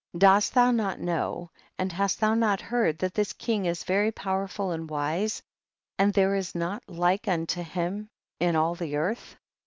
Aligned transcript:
12. 0.13 0.19
Dost 0.19 0.53
thou 0.55 0.71
not 0.71 0.99
know 0.99 1.51
a7id, 1.77 1.91
hast 1.91 2.19
thou 2.19 2.33
not 2.33 2.59
heard 2.59 2.97
that 2.97 3.13
this 3.13 3.33
king 3.33 3.65
is 3.67 3.83
very 3.83 4.11
powerful 4.11 4.71
and 4.71 4.89
wise, 4.89 5.43
and 5.99 6.11
there 6.11 6.33
is 6.33 6.55
not 6.55 6.81
like 6.89 7.27
unto 7.27 7.61
him 7.61 8.09
in 8.39 8.55
all 8.55 8.73
the 8.73 8.95
earth 8.95 9.37